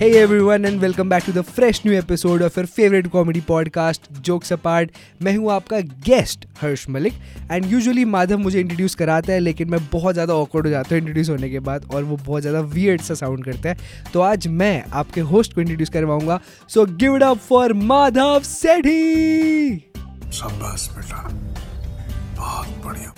[0.00, 4.06] Hey everyone and welcome back to the fresh new episode of your favorite comedy podcast
[4.28, 4.92] Jokes Apart.
[5.22, 7.14] मैं हूँ आपका guest Harsh Malik
[7.50, 10.98] and usually Madhav मुझे introduce कराता है लेकिन मैं बहुत ज़्यादा ऑकवर्ड हो जाता हूँ
[10.98, 13.76] इंट्रोड्यूस होने के बाद और वो बहुत ज़्यादा वियर्ड सा साउंड करता है।
[14.12, 19.72] तो आज मैं आपके होस्ट को introduce करवाऊँगा। So give it up for Madhav Sethi.
[20.96, 21.22] बेटा।
[22.38, 23.14] बहुत बढ़िया।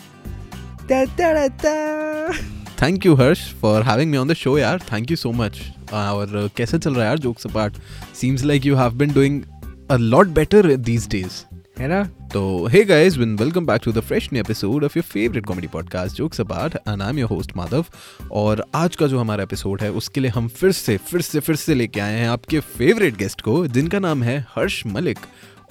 [2.82, 5.60] Thank you Harsh for having me on the show यार थैंक यू सो मच
[5.92, 7.74] और कैसे चल रहा है यार jokes apart
[8.14, 9.42] seems like you have been doing
[9.90, 12.04] a lot better these days है ना?
[12.04, 15.68] तो hey guys when welcome back to the fresh new episode of your favorite comedy
[15.76, 17.84] podcast jokes apart and I'm your host Madhav
[18.32, 21.56] और आज का जो हमारा episode है उसके लिए हम फिर से फिर से फिर
[21.56, 25.18] से लेके आए हैं आपके फेवरेट गेस्ट को जिनका नाम है हर्ष मलिक।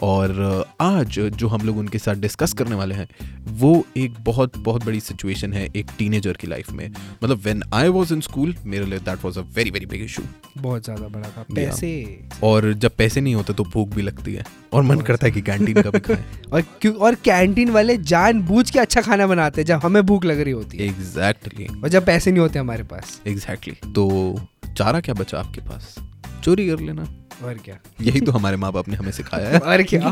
[0.04, 3.08] और आज जो हम लोग उनके साथ डिस्कस करने वाले हैं
[3.54, 6.90] वो एक बहुत बहुत बड़ी सिचुएशन है एक टीनेजर की लाइफ में।
[7.24, 10.24] मतलब when I was in school मेरे लिए that was a very very big issue
[10.58, 14.46] बहुत ज़्यादा बड़ा था। पैसे। और जब पैसे नहीं होते तो भूख भी लगती है
[14.74, 18.42] और मन करता है कि कैंटीन का भी खाएँ। और क्यों और कैंटीन वाले जान
[18.42, 21.84] बूझ के अच्छा खाना बनाते हैं जब हमें भूख लग रही होती है। Exactly exactly.
[21.84, 23.96] और जब पैसे नहीं होते हमारे पास। Exactly exactly.
[23.96, 25.96] तो चारा क्या बचा आपके पास?
[26.44, 27.08] चोरी कर लेना।
[27.44, 27.78] और क्या?
[28.02, 30.10] यही तो हमारे माँ बाप ने हमें सिखाया है। और क्या?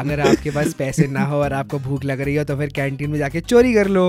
[0.00, 3.10] अगर आपके पास पैसे ना हो और आपको भूख लग रही हो तो फिर कैंटीन
[3.10, 4.06] में जाके चोरी कर लो।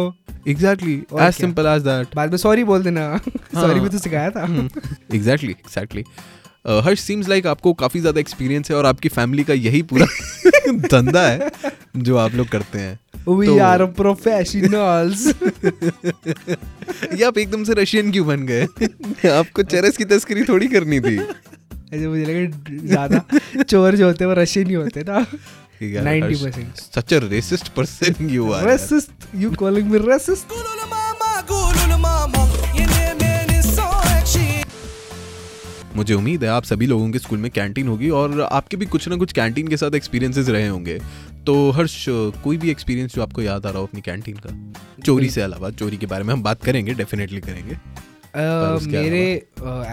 [0.47, 4.29] एग्जैक्टली और एज सिंपल एज दैट बाद में सॉरी बोल देना। सॉरी भी तो सिखाया
[4.29, 4.43] था।
[5.15, 6.03] Exactly exactly
[6.85, 10.05] Harsh seems like आपको काफ़ी ज़्यादा एक्सपीरियंस है और आपकी फैमिली का यही पूरा
[10.67, 11.49] धंधा है
[11.97, 15.27] जो आप लोग करते हैं। वी तो- आर प्रोफेशनल्स
[17.13, 18.63] ये आप एकदम से रशियन क्यों बन गए?
[19.29, 21.17] आपको चरस की तस्करी थोड़ी करनी थी।
[21.95, 25.25] ऐसे मुझे लगा ज़्यादा चोर जो होते हैं वो रशियन ही होते ना।
[25.81, 26.81] 90%.
[26.95, 30.45] Such a racist person you are racist you calling me racist?
[30.51, 32.43] Gululu mama, gululu mama,
[32.77, 34.45] yine beni sonraki.
[35.95, 39.07] मुझे उम्मीद है आप सभी लोगों के स्कूल में कैंटीन होगी और आपके भी कुछ
[39.07, 40.97] ना कुछ कैंटीन के साथ एक्सपीरियंसेस रहे होंगे।
[41.45, 42.05] तो हर्ष
[42.43, 44.55] कोई भी एक्सपीरियंस जो आपको याद आ रहा हो अपनी कैंटीन का?
[45.05, 47.77] चोरी से अलावा चोरी के बारे में हम बात करेंगे डेफिनेटली करेंगे।
[48.35, 49.23] Uh, मेरे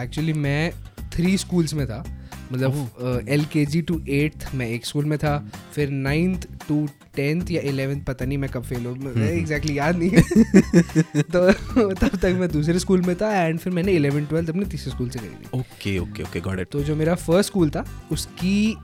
[0.03, 0.73] एक्चुअली uh, मैं
[1.13, 2.05] थ्री स्कूल्स में था।
[2.53, 5.39] मतलब L K G to eighth मैं एक स्कूल में था
[5.75, 6.87] फिर नाइन्थ टू
[7.17, 10.11] टेंथ या इलेवेंथ पता नहीं मैं कब फेल हूँ एग्जैक्टली याद नहीं
[11.33, 11.51] तो
[11.93, 15.09] तब तक मैं दूसरे स्कूल में था एंड फिर मैंने इलेवन ट्वेल्थ अपने तीसरे स्कूल
[15.11, 18.75] से करी थी। Okay okay okay got it तो जो मेरा फ़र्स्ट स्कूल था उसकी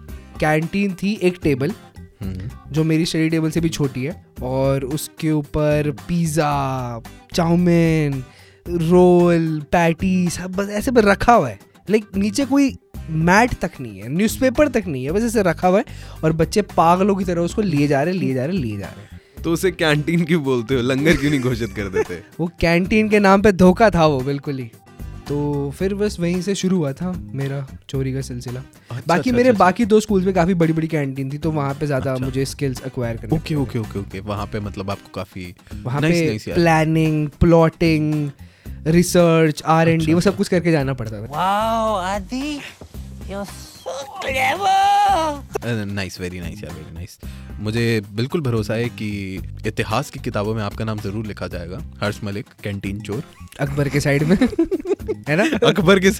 [0.40, 1.72] कैंटीन थी एक टेबल
[2.22, 7.00] हम्म, जो मेरी स्टडी टेबल से भी छोटी है और उसके ऊपर पिज़्ज़ा
[7.34, 8.22] चाउमीन
[8.66, 11.58] रोल पैटी सब बस ऐसे पर रखा हुआ है।
[11.90, 12.76] लाइक नीचे कोई
[13.10, 15.84] मैट तक नहीं है न्यूज़पेपर तक नहीं है बस ऐसे रखा हुआ है
[16.24, 19.42] और बच्चे पागलों की तरह उसको लिए जा रहे लिए जा रहे लिए जा रहे
[19.42, 20.80] तो उसे कैंटीन क्यों बोलते हो?
[20.82, 22.22] लंगर क्यों नहीं घोषित कर देते?
[22.40, 24.70] वो कैंटीन के नाम पे धोखा था वो बिल्कुल ही।
[25.28, 29.36] तो फिर बस वहीं से शुरू हुआ था मेरा चोरी का सिलसिला। अच्छा, बाकी अच्छा,
[29.36, 32.12] मेरे अच्छा, बाकी दो स्कूल्स में काफ़ी बड़ी बड़ी कैंटीन थी तो वहाँ पे ज़्यादा
[32.12, 36.00] अच्छा। मुझे स्किल्स अक्वायर करने ओके ओके ओके ओके वहाँ पे मतलब आपको काफ़ी वहाँ
[36.02, 38.30] पे planning plotting
[38.88, 42.60] research R and D वो सब कुछ करके जाना पड़ता था। Wow, Adi,
[43.30, 43.46] you're
[45.86, 47.18] nice very nice यार वेरी नाइस
[47.60, 49.08] मुझे बिल्कुल भरोसा है कि
[49.66, 53.22] इतिहास की किताबों में आपका नाम ज़रूर लिखा जाएगा। हर्ष मलिक कैंटीन चोर।
[53.60, 54.36] अकबर के साइड में।
[55.28, 55.44] है ना?
[55.68, 56.10] अकबर के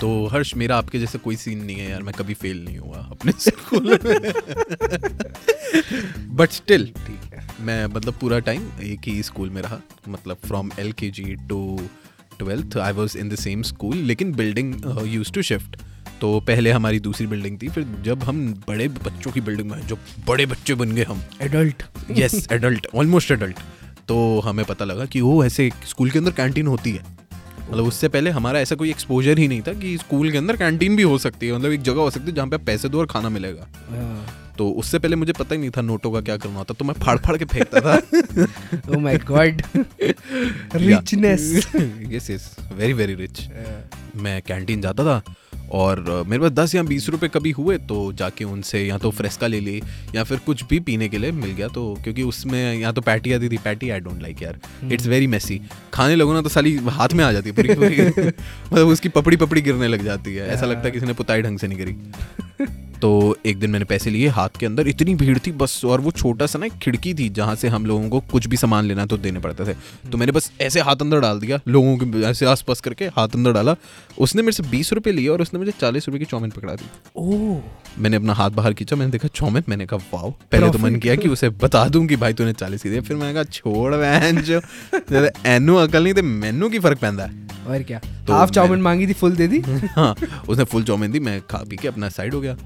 [0.00, 3.08] तो हर्ष मेरा आपके जैसे कोई सीन नहीं है यार मैं कभी फेल नहीं हुआ
[3.10, 4.18] अपने स्कूल में।
[6.36, 7.31] बट स्टिल ठीक।
[7.62, 11.80] मैं मतलब पूरा टाइम एक ही स्कूल में रहा मतलब from L K G to
[12.38, 14.74] twelfth I was in the same school लेकिन बिल्डिंग
[15.06, 15.76] यूज़ टू शिफ्ट
[16.20, 19.98] तो पहले हमारी दूसरी बिल्डिंग थी फिर जब हम बड़े बच्चों की बिल्डिंग में जो
[20.26, 21.82] बड़े बच्चे बन गए हम। Adult
[22.18, 23.60] yes adult almost adult
[24.08, 27.04] तो हमें पता लगा कि वो ऐसे स्कूल के अंदर कैंटीन होती है।
[27.62, 30.96] मतलब उससे पहले हमारा ऐसा कोई एक्सपोजर ही नहीं था कि स्कूल के अंदर कैंटीन
[30.96, 33.06] भी हो सकती है मतलब एक जगह हो सकती है जहाँ पे पैसे दो और
[33.06, 33.66] खाना मिलेगा।
[34.62, 36.94] तो उससे पहले मुझे पता ही नहीं था नोटों का क्या करना होता तो मैं
[36.94, 37.94] फाड़ फाड़ के फेंकता था।
[38.88, 39.62] ओ my god
[40.76, 41.70] richness
[42.08, 43.48] yes yes very very rich
[44.16, 45.34] मैं कैंटीन जाता था
[45.70, 49.46] और मेरे पास दस या बीस रुपए कभी हुए तो जाके उनसे या तो फ्रेस्का
[49.46, 49.82] ले ली
[50.14, 53.32] या फिर कुछ भी पीने के लिए मिल गया तो क्योंकि उसमें या तो पैटी
[53.32, 54.60] आती थी पैटी आई डोंट लाइक यार।
[54.92, 55.60] इट्स वेरी मेसी
[55.94, 58.28] खाने लगो ना तो साली हाथ में आ जाती है पूरी पूरी।
[58.72, 61.58] मतलब उसकी पपड़ी पपड़ी गिरने लग जाती है। ऐसा लगता है किसी ने पुताई ढंग
[61.58, 61.96] से नहीं करी।
[63.02, 66.10] तो एक दिन मैंने पैसे लिए हाथ के अंदर इतनी भीड़ थी बस और वो
[66.10, 69.16] छोटा सा ना खिड़की थी जहाँ से हम लोगों को कुछ भी सामान लेना तो
[69.16, 69.74] देने पड़ते थे।
[70.10, 73.28] तो मैंने बस ऐसे हाथ अंदर डाल दिया लोगों के ऐसे आस पास करके हाथ
[73.28, 73.76] अंदर डाला।
[74.18, 76.84] उसने मेरे से बीस रुपये लिए और उसने मुझे चालीस रुपये की चौमिन पकड़ा दी।
[77.16, 77.58] ओ
[77.98, 81.14] मैंने अपना हाथ बाहर खींचा मैंने देखा चौमिन मैंने कहा वाओ। पहले तो मन किया
[81.14, 84.40] कि उसे बता दूँ कि भाई तूने चालीस की दी फिर मैंने कहा छोड़ वैन
[84.42, 84.60] जो
[85.46, 88.00] एनू अकल नहीं ते मैनू की फ़र्क पैंदा है। और क्या?
[88.26, 89.60] तो हाफ़ चाउमीन मैंने- मांगी थी फुल दे दी?
[89.96, 90.14] हाँ
[90.48, 92.56] उसने फुल चाउमीन दी मैं खा पी के अपना साइड हो गया।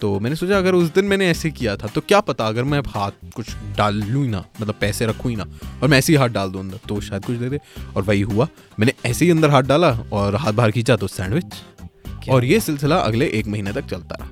[0.00, 2.78] तो मैंने सोचा अगर उस दिन मैंने ऐसे किया था तो क्या पता अगर मैं
[2.78, 5.44] अब हाथ कुछ डाल लूँ ही ना मतलब पैसे रखूँ ही ना
[5.82, 7.60] और मैं ऐसे ही हाथ डाल दूँ अंदर तो शायद कुछ दे दे।
[7.96, 8.48] और वही हुआ
[8.78, 12.96] मैंने ऐसे ही अंदर हाथ डाला और हाथ बाहर खींचा तो सैंडविच। और ये सिलसिला
[12.98, 14.30] अगले एक महीने तक चलता रहा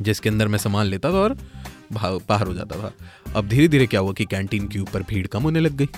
[0.00, 1.36] जिसके अंदर मैं सामान लेता था और
[1.92, 2.92] बाहर हो जाता था।
[3.36, 5.88] अब धीरे धीरे क्या हुआ कि कैंटीन के ऊपर भीड़ कम होने लग गई।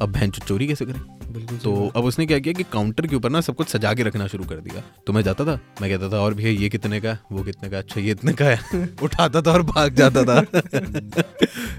[0.00, 1.00] अब बहन चोरी कैसे करें?
[1.32, 4.02] बिल्कुल तो अब उसने क्या किया कि काउंटर के ऊपर ना सब कुछ सजा के
[4.02, 7.00] रखना शुरू कर दिया। तो मैं जाता था मैं कहता था और भैया ये कितने
[7.00, 7.16] का?
[7.32, 10.42] वो कितने का अच्छा ये इतने का है। उठाता था और भाग जाता था।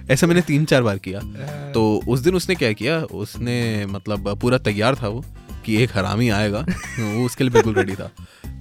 [0.13, 1.19] ऐसा मैंने तीन चार बार किया।
[1.71, 5.25] तो उस दिन उसने क्या किया उसने मतलब पूरा तैयार था वो
[5.65, 6.59] कि एक हरामी आएगा।
[6.99, 8.11] वो उसके लिए बिल्कुल रेडी था।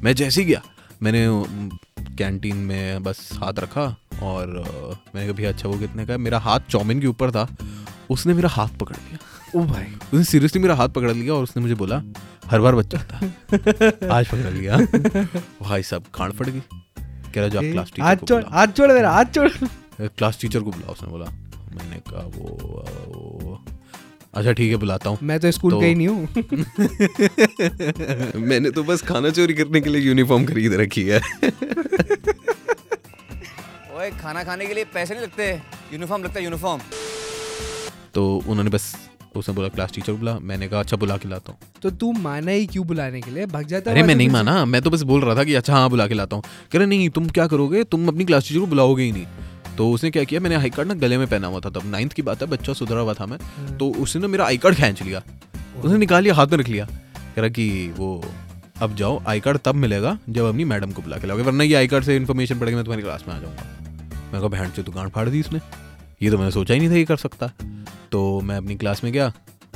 [0.02, 0.62] मैं जैसे ही गया
[1.02, 1.26] मैंने
[2.16, 4.46] कैंटीन में बस हाथ रखा और
[5.14, 6.19] मैंने कहा भैया अच्छा वो कितने का है?
[6.19, 7.49] मेरा हाथ चाउमीन के ऊपर था।
[8.10, 9.19] उसने मेरा हाथ पकड़ लिया।
[9.56, 12.03] ओ भाई। उसने सीरियसली मेरा हाथ पकड़ लिया और उसने मुझे बोला
[12.50, 13.17] हर बार बच्चा था
[14.17, 14.77] आज पकड़ लिया।
[15.62, 16.61] भाई साहब खान फट गई।
[17.35, 19.49] कह रहा जो आप क्लास टीचर को छोड़ हाथ छोड़ मेरा हाथ छोड़
[20.00, 21.27] क्लास टीचर को बुलाओ उसने बोला
[21.77, 22.59] मैंने कहा वो,
[23.43, 23.61] वो
[24.35, 26.29] अच्छा ठीक है बुलाता हूँ। मैं तो स्कूल तो- गई नहीं हूँ।
[28.49, 31.19] मैंने तो बस खाना चोरी करने के लिए यूनिफॉर्म खरीद रखी है।
[33.97, 35.51] ओए खाना खाने के लिए पैसे नहीं लगते।
[35.93, 36.81] यूनिफॉर्म लगता है यूनिफॉर्म
[38.15, 38.94] तो उन्होंने बस
[39.37, 42.51] उसने बोला क्लास टीचर बुला। मैंने कहा अच्छा बुला के लाता हूँ। तो तू माना
[42.51, 43.47] ही क्यों बुलाने के लिए?
[43.47, 45.91] भाग जाता अरे मैं नहीं माना। मैं तो बस बोल रहा था कि अच्छा हाँ
[45.91, 47.85] बुला के लाता हूँ। कह रहे नहीं तुम क्या करोगे?
[47.85, 49.27] तुम अपनी क्लास टीचर को बुलाओगे ही नहीं।
[49.77, 52.13] तो उसने क्या किया मैंने आई कार्ड ना गले में पहना हुआ था तब। नाइन्थ
[52.13, 53.39] की बात है बच्चा सुधरा हुआ था मैं।
[53.79, 55.23] तो उसने ना मेरा आई कार्ड खींच लिया।
[55.85, 58.25] उसने निकाल लिया हाथ में रख लिया। कह रहा कि वो
[58.83, 61.75] अब जाओ आई कार्ड तब मिलेगा जब अपनी मैडम को बुला के लाओगे वरना ये
[61.75, 63.63] आई कार्ड से इन्फॉर्मेशन पड़ेगी मैं तुम्हारी क्लास में आ जाऊँगा।
[64.33, 65.61] मैं कहा बहन से दुकान फाड़ दी इसने।
[66.20, 67.50] ये तो मैंने सोचा ही नहीं था ये कर सकता।
[68.12, 69.32] तो मैं अपनी क्लास में गया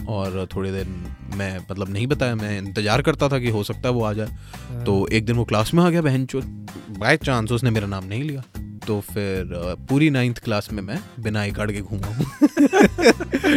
[0.08, 0.86] और थोड़ी देर
[1.36, 4.84] मैं मतलब नहीं बताया मैं इंतज़ार करता था कि हो सकता है वो आ जाए।
[4.84, 6.40] तो एक दिन वो क्लास में आ गया बहन चो
[6.98, 8.42] बाय चांस उसने मेरा नाम नहीं लिया।
[8.86, 9.50] तो फिर
[9.88, 12.26] पूरी नाइन्थ क्लास में मैं बिना आई कार्ड के घूमा हूँ।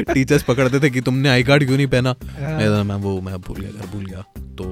[0.13, 2.15] टीचर्स पकड़ते थे कि तुमने आई कार्ड क्यों नहीं पहना?
[2.39, 4.23] मैं मैं वो मैं भूल गया घर भूल गया।
[4.57, 4.65] तो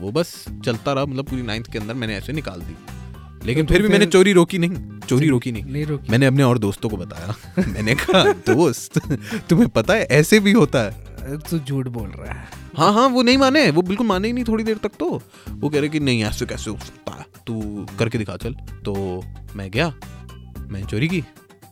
[0.00, 2.76] वो बस चलता रहा मतलब पूरी नाइन्थ के अंदर मैंने ऐसे निकाल दी।
[3.46, 6.42] लेकिन तो फिर भी मैंने चोरी रोकी नहीं चोरी रोकी नहीं। नहीं रोकी। मैंने अपने
[6.42, 7.34] और दोस्तों को बताया।
[7.68, 8.98] मैंने कहा दोस्त
[9.50, 13.22] तुम्हें पता है ऐसे भी होता है। तू झूठ बोल रहा है। हाँ हाँ वो
[13.22, 16.00] नहीं माने वो बिल्कुल माने ही नहीं थोड़ी देर तक तो। वो कह रहे कि
[16.00, 17.24] नहीं ऐसे कैसे हो सकता है?
[17.46, 18.54] तू करके दिखा चल।
[18.84, 19.24] तो
[19.56, 19.94] मैं गया
[20.68, 21.24] मैं चोरी की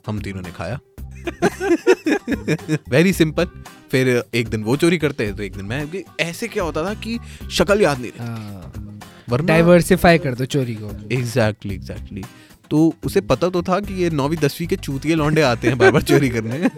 [0.06, 0.78] हम तीनों ने खाया।
[2.90, 3.44] वेरी सिंपल
[3.90, 5.88] फिर एक दिन वो चोरी करते हैं तो एक दिन मैं
[6.20, 7.18] ऐसे क्या होता था कि
[7.50, 8.89] शक्ल याद नहीं रहती वरना
[9.32, 12.24] डाइवर्सिफाई कर दो चोरी को। एग्जैक्टली एग्जैक्टली
[12.70, 15.90] तो उसे पता तो था कि ये नौवीं दसवीं के चूतिए लौंडे आते हैं बार
[15.90, 16.68] बार चोरी करने।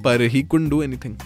[0.00, 1.16] पर ही कुंड डू एनीथिंग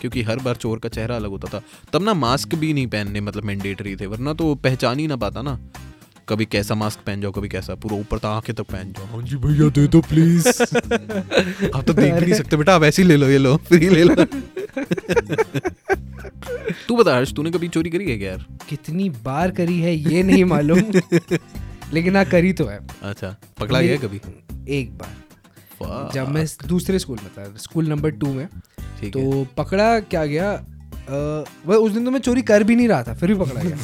[0.00, 1.62] क्योंकि हर बार चोर का चेहरा अलग होता था।
[1.92, 5.42] तब ना मास्क भी नहीं पहनने मतलब मैंडेटरी थे वरना तो पहचान ही ना पाता
[5.42, 5.58] ना।
[6.28, 9.22] कभी कैसा मास्क पहन जाओ कभी कैसा पूरा ऊपर तक आँखें तक पहन जाओ। हाँ
[9.22, 13.08] जी भैया दे दो प्लीज़ आप तो देख भी नहीं सकते बेटा आप ऐसे ही
[13.08, 14.24] ले लो ये लो फ्री ले लो।
[16.88, 18.44] तू बता हर्ष तूने कभी चोरी करी है क्या यार?
[18.68, 20.82] कितनी बार करी है ये नहीं मालूम।
[21.92, 24.20] लेकिन हाँ करी तो है। अच्छा पकड़ा गया कभी?
[24.78, 28.48] एक बार। जब मैं दूसरे स्कूल में था स्कूल नंबर टू में।
[29.02, 30.52] है तो पकड़ा क्या गया?
[31.66, 33.76] वह उस दिन तो मैं चोरी कर भी नहीं रहा था फिर भी पकड़ा गया।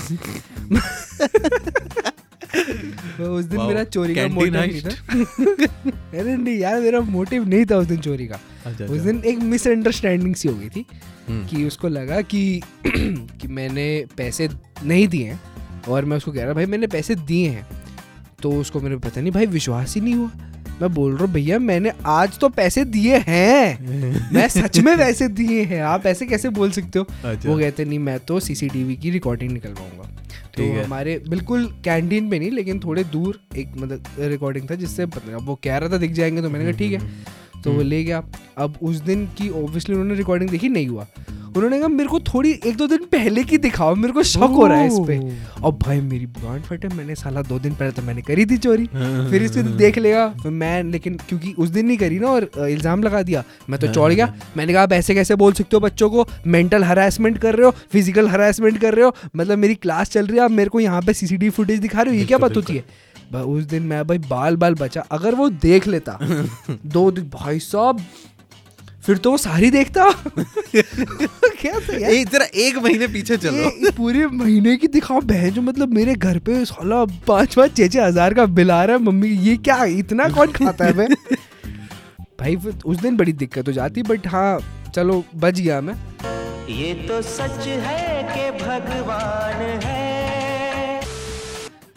[2.55, 4.89] उस दिन मेरा चोरी का मोटिव नहीं था।
[6.21, 9.23] अरे नहीं यार मेरा मोटिव नहीं था उस दिन चोरी का। अच्छा, उस अच्छा। दिन
[9.27, 10.87] एक मिसअंडरस्टैंडिंग सी हो गई थी
[11.29, 14.49] हम्म। कि उसको लगा कि कि मैंने पैसे
[14.85, 15.41] नहीं दिए हैं
[15.89, 17.67] और मैं उसको कह रहा भाई मैंने पैसे दिए हैं।
[18.43, 20.31] तो उसको मेरे पता नहीं भाई विश्वास ही नहीं हुआ।
[20.81, 25.29] मैं बोल रहा हूँ भैया मैंने आज तो पैसे दिए हैं। मैं सच में पैसे
[25.29, 27.07] दिए हैं। आप ऐसे कैसे बोल सकते हो?
[27.25, 30.22] अच्छा। वो कहते नहीं मैं तो सीसीटीवी की रिकॉर्डिंग निकलवाऊँगा।
[30.59, 35.37] तो। हमारे बिल्कुल कैंटीन पे नहीं लेकिन थोड़े दूर एक मतलब रिकॉर्डिंग था जिससे पता
[35.37, 38.23] वो कह रहा था दिख जाएँगे तो मैंने कहा ठीक है। तो वो ले गया।
[38.59, 41.07] अब उस दिन की ऑब्वियसली उन्होंने रिकॉर्डिंग देखी नहीं हुआ।
[41.57, 44.67] उन्होंने कहा मेरे को थोड़ी एक दो दिन पहले की दिखाओ मेरे को शक हो
[44.67, 45.19] रहा है इस पे।
[45.63, 48.87] और भाई मेरी गांड फटे मैंने साला दो दिन पहले तो मैंने करी थी चोरी
[48.87, 53.23] फिर इसको देख लेगा मैं लेकिन क्योंकि उस दिन नहीं करी ना और इल्ज़ाम लगा
[53.23, 56.27] दिया मैं तो चौड़ गया। मैंने कहा आप ऐसे कैसे बोल सकते हो बच्चों को?
[56.47, 59.15] मेंटल हरासमेंट कर रहे हो फ़िज़िकल हरासमेंट कर रहे हो?
[59.37, 62.15] मतलब मेरी क्लास चल रही है आप मेरे को यहाँ पे सीसीटीवी फुटेज दिखा रहे
[62.15, 62.21] हो?
[62.21, 62.85] ये क्या बात होती है?
[63.35, 66.19] उस दिन मैं भाई बाल बाल बचा। अगर वो देख लेता
[66.87, 68.01] दो दिन भाई साहब
[69.03, 70.05] फिर तो वो सारी देखता।
[70.39, 72.11] क्या था यार?
[72.11, 76.39] ए, जरा एक महीने पीछे चलो। पूरे महीने की दिखाओ बहन जो मतलब मेरे घर
[76.49, 79.85] पे साला पाँच पाँच छः छः हज़ार का बिल आ रहा है मम्मी ये क्या
[79.99, 81.09] इतना कौन खाता है मैं
[82.41, 84.59] भाई उस दिन बड़ी दिक्कत हो जाती बट हाँ
[84.95, 85.95] चलो बच गया मैं।
[86.71, 90.02] ये तो सच है कि भगवान है।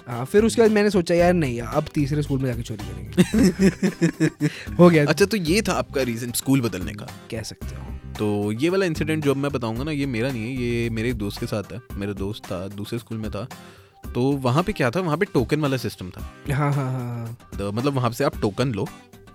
[0.07, 4.74] हाँ फिर उसके बाद मैंने सोचा यार नहीं अब तीसरे स्कूल में जाके चोरी करेंगे।
[4.79, 7.07] हो गया। अच्छा तो ये था आपका रीजन स्कूल बदलने का?
[7.31, 10.63] कह सकते हो। तो ये वाला इंसिडेंट जो मैं बताऊँगा ना ये मेरा नहीं है
[10.63, 13.47] ये मेरे एक दोस्त के साथ है मेरा दोस्त था दूसरे स्कूल में था।
[14.13, 16.21] तो वहाँ पे क्या था वहाँ पे टोकन वाला सिस्टम था।
[16.51, 18.88] हाँ हाँ हाँ हाँ। तो मतलब वहाँ से आप टोकन लो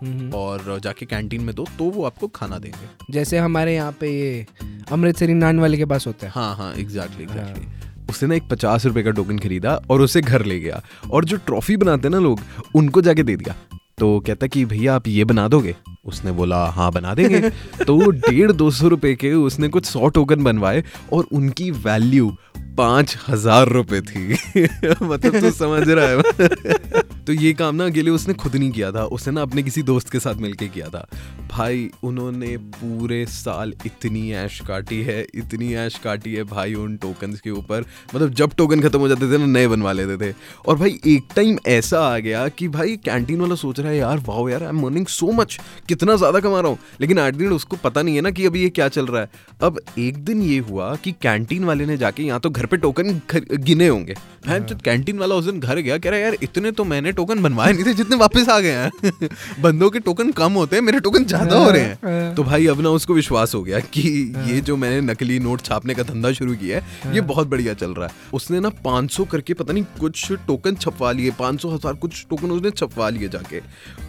[0.03, 4.11] हम्म। और जाके कैंटीन में दो तो वो आपको खाना देंगे। जैसे हमारे यहाँ पे
[4.11, 4.47] ये
[4.93, 7.67] अमृतसरी नान वाले के पास होता है। हाँ हाँ एग्जैक्टली एग्जैक्टली
[8.11, 11.37] उसने ना एक पचास रुपए का टोकन खरीदा और उसे घर ले गया और जो
[11.37, 12.41] ट्रॉफी बनाते ना लोग,
[12.75, 13.55] उनको जाके दे दिया।
[13.99, 15.77] तो कहता कि भैया आप ये बना दोगे?
[16.05, 17.41] उसने बोला हाँ बना देंगे।
[17.87, 22.37] तो डेढ़ दो सौ रुपए के उसने कुछ सौ टोकन बनवाए और उनकी वैल्यू
[22.77, 24.33] पाँच हज़ार रुपए थी।
[25.03, 26.23] मतलब तू समझ रहा है।
[27.27, 30.11] तो ये काम ना अकेले उसने खुद नहीं किया था, उसने ना अपने किसी दोस्त
[30.11, 31.09] के साथ मिलके किया था।
[31.51, 37.33] भाई, उन्होंने पूरे साल इतनी ऐश काटी है, इतनी ऐश काटी है भाई उन टोकन
[37.33, 40.35] के ऊपर। मतलब जब टोकन खत्म हो जाते थे ना, नए बनवा लेते थे।
[40.67, 44.19] और भाई, एक टाइम ऐसा आ गया कि भाई कैंटीन वाला सोच रहा है, यार
[44.19, 47.53] वाओ यार I am earning so much कितना ज़्यादा कमा रहा हूँ। लेकिन आठ दिन
[47.53, 49.31] उसको पता नहीं है ना कि अभी ये क्या चल रहा है।
[49.63, 53.21] अब एक दिन ये हुआ कि कैंटीन वाले ने जाके यहाँ तो घर पे टोकन
[53.33, 54.15] गिने होंगे।
[54.47, 57.13] मैं जब कैंटीन वाला उस दिन घर गया कह रहा है, यार इतने तो मैंने
[57.13, 59.29] टोकन बनवाए नहीं थे जितने वापस आ गए हैं।
[59.63, 62.81] बंदों के टोकन कम होते हैं मेरे टोकन ज़्यादा हो रहे हैं। तो भाई अब
[62.81, 64.03] ना उसको विश्वास हो गया कि
[64.47, 67.91] ये जो मैंने नकली नोट छापने का धंधा शुरू किया है ये बहुत बढ़िया चल
[67.91, 72.25] रहा है। उसने ना 500 करके पता नहीं कुछ टोकन छपवा लिए 500 हज़ार कुछ
[72.31, 73.61] टोकन उसने छपवा लिए जाके।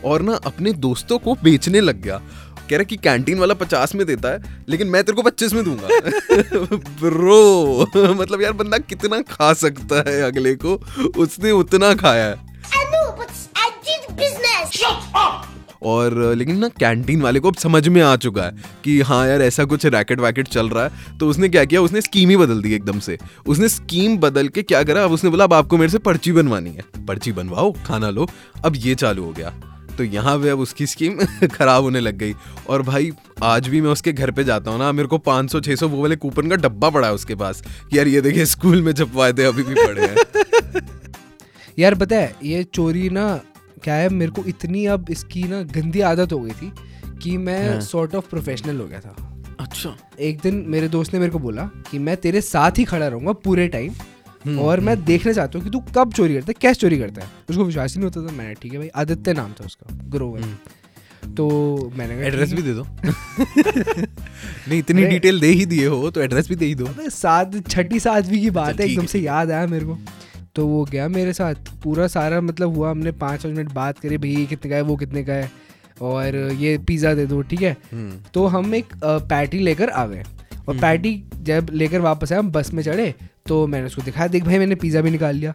[0.05, 2.21] और ना अपने दोस्तों को बेचने लग गया।
[2.69, 5.63] कह रहा कि कैंटीन वाला पचास में देता है लेकिन मैं तेरे को पच्चीस में
[5.63, 5.87] दूँगा।
[7.01, 10.75] ब्रो मतलब यार बंदा कितना खा सकता है अगले को?
[11.17, 12.35] उसने उतना खाया है।
[12.71, 14.77] I know, but I did business.
[15.83, 19.41] और लेकिन ना कैंटीन वाले को अब समझ में आ चुका है कि हाँ यार
[19.41, 21.81] ऐसा कुछ रैकेट वैकेट चल रहा है। तो उसने क्या किया?
[21.81, 25.03] उसने स्कीम ही बदल दी एकदम से। उसने स्कीम बदल के क्या करा?
[25.03, 28.27] अब उसने बोला अब आपको मेरे से पर्ची बनवानी है। पर्ची बनवाओ खाना लो।
[28.65, 29.53] अब ये चालू हो गया।
[29.91, 31.17] तो यहाँ पे अब उसकी स्कीम
[31.47, 32.35] खराब होने लग गई।
[32.69, 33.11] और भाई
[33.43, 36.15] आज भी मैं उसके घर पे जाता हूँ ना मेरे को 500 600 वो वाले
[36.15, 39.63] कूपन का डब्बा पड़ा है उसके पास। यार ये देखिए स्कूल में छपवाए थे अभी
[39.63, 40.15] भी पड़े हैं।
[41.79, 43.41] यार पता है ये चोरी ना
[43.83, 46.71] क्या है मेरे को इतनी अब इसकी ना गंदी आदत हो गई थी
[47.23, 49.15] कि मैं। सॉर्ट ऑफ़ प्रोफेशनल हो गया था।
[49.59, 53.07] अच्छा। एक दिन मेरे दोस्त ने मेरे को बोला कि मैं तेरे साथ ही खड़ा
[53.07, 53.93] रहूँगा पूरे टाइम
[54.59, 57.27] और मैं देखना चाहता हूँ कि तू कब चोरी करता है कैसे चोरी करता है।
[57.49, 60.41] उसको विश्वास ही नहीं होता था मैंने ठीक है भाई आदित्य नाम था उसका ग्रोवर।
[61.37, 61.47] तो
[61.95, 62.83] मैंने एड्रेस भी दे दो।
[64.65, 67.99] नहीं इतनी डिटेल दे ही दिए हो तो एड्रेस भी दे ही दो। सात छठी
[67.99, 69.97] सातवीं की बात है एकदम से याद आया मेरे को।
[70.55, 74.17] तो वो गया मेरे साथ पूरा सारा मतलब हुआ हमने पाँच पाँच मिनट बात करी
[74.17, 75.51] भाई ये कितने का है वो कितने का है?
[76.01, 77.75] और ये पिज़्ज़ा दे दो ठीक है?
[77.91, 80.23] हम्म। तो हम एक पैटी लेकर आ गए
[80.67, 83.13] और पैटी जब लेकर वापस आए हम बस में चढ़े
[83.45, 85.53] तो मैंने उसको दिखाया देख भाई मैंने पिज़्ज़ा भी निकाल लिया।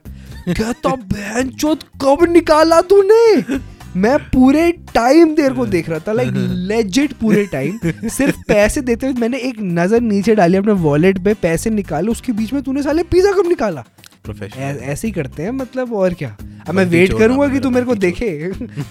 [0.48, 3.58] कहता बहन चोत कब निकाला तूने?
[3.96, 6.32] मैं पूरे टाइम देर को देख रहा था लाइक
[6.68, 7.78] लेजिट पूरे टाइम
[8.08, 12.32] सिर्फ़ पैसे देते हुए मैंने एक नज़र नीचे डाली अपने वॉलेट पे पैसे निकाले उसके
[12.32, 13.84] बीच में तूने साले पिज्जा कब निकाला?
[14.24, 16.36] प्रोफेशनल ऐसे ही करते हैं मतलब और क्या।
[16.68, 18.30] अब मैं वेट करूँगा कि तू मेरे को देखे।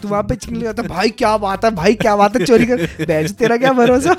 [0.02, 3.06] तू वहाँ पे चिल्ला जाता भाई क्या बात है भाई क्या बात है चोरी कर
[3.08, 4.16] बैच तेरा क्या भरोसा?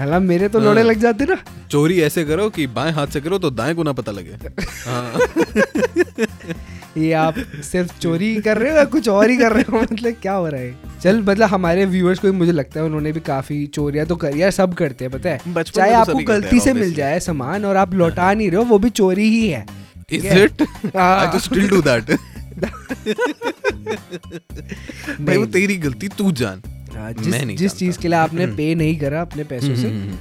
[0.00, 1.36] हला मेरे तो लोड़े हाँ। लग जाते ना।
[1.70, 4.36] चोरी ऐसे करो कि बाएँ हाथ से करो तो दाएँ को ना पता लगे।
[4.86, 5.20] हाँ।
[6.96, 9.80] ये आप सिर्फ़ चोरी कर रहे हो या कुछ और ही कर रहे हो?
[9.82, 10.74] मतलब क्या हो रहा है?
[11.02, 14.42] चल मतलब हमारे व्यूअर्स को भी मुझे लगता है उन्होंने भी काफ़ी चोरियाँ तो करी
[14.42, 15.38] यार सब करते हैं पता है?
[15.62, 18.50] चाहे तो आपको सभी करते हैं, गलती से मिल जाए सामान और आप लौटा नहीं
[18.50, 19.66] रहे हो वो भी चोरी ही है।
[20.12, 20.62] इज़ है। इट
[20.96, 21.82] हाँ। आई जस्ट स्टिल डू
[25.24, 26.62] भाई वो तेरी गलती तू जान।
[26.94, 30.16] हाँ, जिस जिस चीज़ के लिए आपने पे नहीं करा अपने पैसों से हम्म,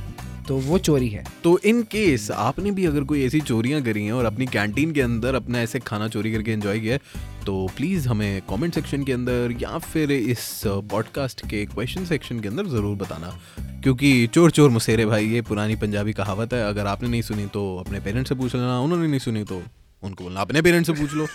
[0.47, 4.13] तो वो चोरी है। तो इन केस आपने भी अगर कोई ऐसी चोरियाँ करी हैं
[4.13, 6.99] और अपनी कैंटीन के अंदर अपना ऐसे खाना चोरी करके एंजॉय किया है
[7.45, 10.61] तो प्लीज़ हमें कमेंट सेक्शन के अंदर या फिर इस
[10.91, 13.37] पॉडकास्ट के क्वेश्चन सेक्शन के अंदर ज़रूर बताना।
[13.83, 17.63] क्योंकि चोर चोर मुसेरे भाई ये पुरानी पंजाबी कहावत है अगर आपने नहीं सुनी तो
[17.77, 19.61] अपने पेरेंट्स से पूछ लेना उन्होंने नहीं सुनी तो
[20.03, 21.27] उनको बोलना अपने पेरेंट्स से पूछ लो।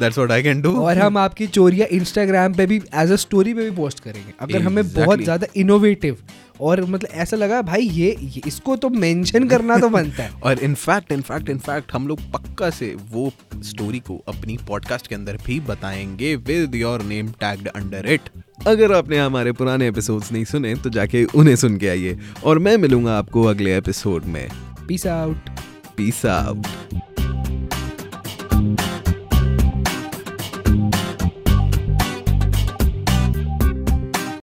[0.00, 3.54] That's what I can do और हम आपकी चोरियाँ इंस्टाग्राम पे भी एज अ स्टोरी
[3.54, 4.66] पे भी पोस्ट करेंगे। अगर exactly.
[4.66, 6.16] हमें बहुत ज़्यादा इनोवेटिव
[6.60, 10.30] और मतलब ऐसा लगा भाई ये, ये इसको तो मेंशन करना तो बनता है.
[10.42, 13.32] और इनफैक्ट इनफैक्ट इनफैक्ट हम लोग पक्का से वो
[13.62, 18.28] स्टोरी को अपनी पॉडकास्ट के अंदर भी बताएँगे with your name tagged under it
[18.66, 22.76] अगर आपने हमारे पुराने एपिसोड्स नहीं सुने तो जाके उन्हें सुन के आइए। और मैं
[22.76, 24.48] मिलूँगा आपको अगले एपिसोड में।
[24.88, 25.50] Peace out
[25.96, 27.13] peace out